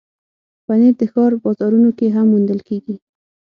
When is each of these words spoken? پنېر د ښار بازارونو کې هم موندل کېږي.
پنېر 0.65 0.93
د 0.99 1.03
ښار 1.11 1.31
بازارونو 1.43 1.89
کې 1.97 2.07
هم 2.15 2.25
موندل 2.31 2.59
کېږي. 2.67 2.95